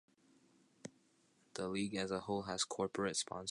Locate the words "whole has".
2.21-2.63